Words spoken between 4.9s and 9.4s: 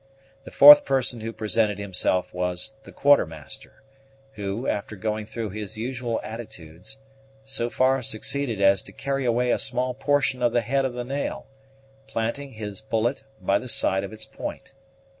going through his usual attitudes, so far succeeded as to carry